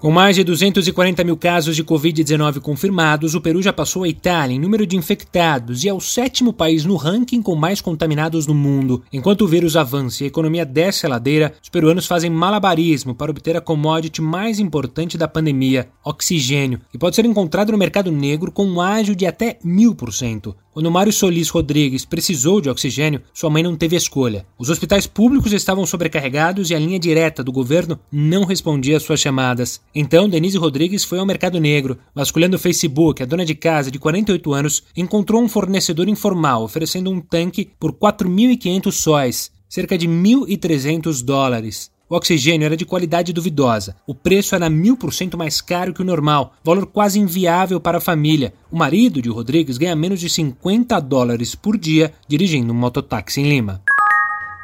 Com 0.00 0.10
mais 0.10 0.34
de 0.34 0.42
240 0.42 1.22
mil 1.24 1.36
casos 1.36 1.76
de 1.76 1.84
Covid-19 1.84 2.58
confirmados, 2.60 3.34
o 3.34 3.40
Peru 3.40 3.60
já 3.60 3.70
passou 3.70 4.02
a 4.02 4.08
Itália 4.08 4.56
em 4.56 4.58
número 4.58 4.86
de 4.86 4.96
infectados 4.96 5.84
e 5.84 5.90
é 5.90 5.92
o 5.92 6.00
sétimo 6.00 6.54
país 6.54 6.86
no 6.86 6.96
ranking 6.96 7.42
com 7.42 7.54
mais 7.54 7.82
contaminados 7.82 8.46
no 8.46 8.54
mundo. 8.54 9.02
Enquanto 9.12 9.42
o 9.42 9.46
vírus 9.46 9.76
avança 9.76 10.22
e 10.22 10.24
a 10.24 10.28
economia 10.28 10.64
desce 10.64 11.04
a 11.04 11.08
ladeira, 11.10 11.52
os 11.62 11.68
peruanos 11.68 12.06
fazem 12.06 12.30
malabarismo 12.30 13.14
para 13.14 13.30
obter 13.30 13.58
a 13.58 13.60
commodity 13.60 14.22
mais 14.22 14.58
importante 14.58 15.18
da 15.18 15.28
pandemia, 15.28 15.90
oxigênio, 16.02 16.80
que 16.90 16.96
pode 16.96 17.14
ser 17.14 17.26
encontrado 17.26 17.70
no 17.70 17.76
mercado 17.76 18.10
negro 18.10 18.50
com 18.50 18.64
um 18.64 18.80
ágio 18.80 19.14
de 19.14 19.26
até 19.26 19.58
mil 19.62 19.94
por 19.94 20.14
cento. 20.14 20.56
Quando 20.80 20.90
Mário 20.90 21.12
Solis 21.12 21.50
Rodrigues 21.50 22.06
precisou 22.06 22.58
de 22.58 22.70
oxigênio, 22.70 23.20
sua 23.34 23.50
mãe 23.50 23.62
não 23.62 23.76
teve 23.76 23.96
escolha. 23.96 24.46
Os 24.58 24.70
hospitais 24.70 25.06
públicos 25.06 25.52
estavam 25.52 25.84
sobrecarregados 25.84 26.70
e 26.70 26.74
a 26.74 26.78
linha 26.78 26.98
direta 26.98 27.44
do 27.44 27.52
governo 27.52 28.00
não 28.10 28.46
respondia 28.46 28.96
às 28.96 29.02
suas 29.02 29.20
chamadas. 29.20 29.82
Então, 29.94 30.26
Denise 30.26 30.56
Rodrigues 30.56 31.04
foi 31.04 31.18
ao 31.18 31.26
mercado 31.26 31.60
negro. 31.60 31.98
Vasculhando 32.14 32.56
o 32.56 32.58
Facebook, 32.58 33.22
a 33.22 33.26
dona 33.26 33.44
de 33.44 33.54
casa, 33.54 33.90
de 33.90 33.98
48 33.98 34.54
anos, 34.54 34.82
encontrou 34.96 35.42
um 35.42 35.50
fornecedor 35.50 36.08
informal 36.08 36.62
oferecendo 36.62 37.10
um 37.10 37.20
tanque 37.20 37.72
por 37.78 37.92
4.500 37.92 38.90
sóis, 38.90 39.52
cerca 39.68 39.98
de 39.98 40.08
1.300 40.08 41.22
dólares. 41.22 41.90
O 42.10 42.16
oxigênio 42.16 42.66
era 42.66 42.76
de 42.76 42.84
qualidade 42.84 43.32
duvidosa. 43.32 43.94
O 44.04 44.12
preço 44.12 44.56
era 44.56 44.68
mil 44.68 44.96
por 44.96 45.14
cento 45.14 45.38
mais 45.38 45.60
caro 45.60 45.94
que 45.94 46.02
o 46.02 46.04
normal, 46.04 46.54
valor 46.64 46.84
quase 46.84 47.20
inviável 47.20 47.80
para 47.80 47.98
a 47.98 48.00
família. 48.00 48.52
O 48.68 48.76
marido 48.76 49.22
de 49.22 49.28
Rodrigues 49.28 49.78
ganha 49.78 49.94
menos 49.94 50.18
de 50.18 50.28
50 50.28 50.98
dólares 50.98 51.54
por 51.54 51.78
dia 51.78 52.12
dirigindo 52.26 52.72
um 52.72 52.76
mototáxi 52.76 53.40
em 53.40 53.48
Lima. 53.48 53.80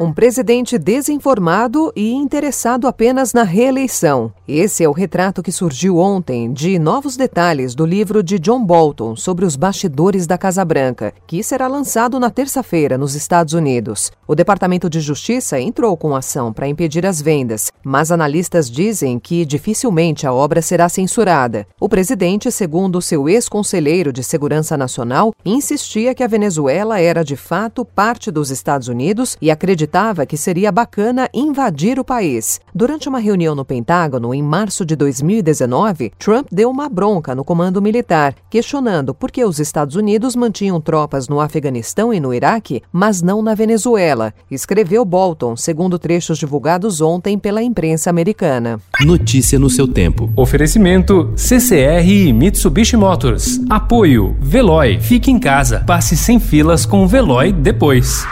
Um 0.00 0.12
presidente 0.12 0.78
desinformado 0.78 1.92
e 1.96 2.12
interessado 2.12 2.86
apenas 2.86 3.32
na 3.32 3.42
reeleição. 3.42 4.32
Esse 4.54 4.84
é 4.84 4.88
o 4.88 4.92
retrato 4.92 5.42
que 5.42 5.50
surgiu 5.50 5.96
ontem 5.96 6.52
de 6.52 6.78
novos 6.78 7.16
detalhes 7.16 7.74
do 7.74 7.86
livro 7.86 8.22
de 8.22 8.38
John 8.38 8.62
Bolton 8.62 9.16
sobre 9.16 9.46
os 9.46 9.56
bastidores 9.56 10.26
da 10.26 10.36
Casa 10.36 10.62
Branca, 10.62 11.14
que 11.26 11.42
será 11.42 11.66
lançado 11.66 12.20
na 12.20 12.28
terça-feira 12.28 12.98
nos 12.98 13.14
Estados 13.14 13.54
Unidos. 13.54 14.12
O 14.28 14.34
Departamento 14.34 14.90
de 14.90 15.00
Justiça 15.00 15.58
entrou 15.58 15.96
com 15.96 16.14
ação 16.14 16.52
para 16.52 16.68
impedir 16.68 17.06
as 17.06 17.22
vendas, 17.22 17.72
mas 17.82 18.12
analistas 18.12 18.70
dizem 18.70 19.18
que 19.18 19.46
dificilmente 19.46 20.26
a 20.26 20.34
obra 20.34 20.60
será 20.60 20.86
censurada. 20.86 21.66
O 21.80 21.88
presidente, 21.88 22.52
segundo 22.52 23.00
seu 23.00 23.30
ex-conselheiro 23.30 24.12
de 24.12 24.22
Segurança 24.22 24.76
Nacional, 24.76 25.32
insistia 25.46 26.14
que 26.14 26.22
a 26.22 26.28
Venezuela 26.28 27.00
era 27.00 27.24
de 27.24 27.36
fato 27.36 27.86
parte 27.86 28.30
dos 28.30 28.50
Estados 28.50 28.88
Unidos 28.88 29.34
e 29.40 29.50
acreditava 29.50 30.26
que 30.26 30.36
seria 30.36 30.70
bacana 30.70 31.26
invadir 31.32 31.98
o 31.98 32.04
país. 32.04 32.60
Durante 32.74 33.08
uma 33.08 33.18
reunião 33.18 33.54
no 33.54 33.64
Pentágono, 33.64 34.41
em 34.42 34.44
março 34.44 34.84
de 34.84 34.96
2019, 34.96 36.12
Trump 36.18 36.48
deu 36.50 36.68
uma 36.68 36.88
bronca 36.88 37.32
no 37.32 37.44
comando 37.44 37.80
militar, 37.80 38.34
questionando 38.50 39.14
por 39.14 39.30
que 39.30 39.44
os 39.44 39.60
Estados 39.60 39.94
Unidos 39.94 40.34
mantinham 40.34 40.80
tropas 40.80 41.28
no 41.28 41.40
Afeganistão 41.40 42.12
e 42.12 42.18
no 42.18 42.34
Iraque, 42.34 42.82
mas 42.92 43.22
não 43.22 43.40
na 43.40 43.54
Venezuela, 43.54 44.34
escreveu 44.50 45.04
Bolton, 45.04 45.56
segundo 45.56 45.96
trechos 45.96 46.38
divulgados 46.38 47.00
ontem 47.00 47.38
pela 47.38 47.62
imprensa 47.62 48.10
americana. 48.10 48.80
Notícia 49.04 49.60
no 49.60 49.70
seu 49.70 49.86
tempo. 49.86 50.28
Oferecimento 50.34 51.32
CCR 51.36 52.04
e 52.04 52.32
Mitsubishi 52.32 52.96
Motors. 52.96 53.60
Apoio 53.70 54.36
Veloy. 54.40 54.98
Fique 55.00 55.30
em 55.30 55.38
casa. 55.38 55.84
Passe 55.86 56.16
sem 56.16 56.40
filas 56.40 56.84
com 56.84 57.04
o 57.04 57.06
Veloy 57.06 57.52
depois. 57.52 58.26